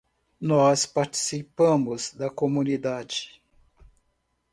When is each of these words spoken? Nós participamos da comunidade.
Nós 0.41 0.83
participamos 0.83 2.11
da 2.11 2.27
comunidade. 2.27 3.39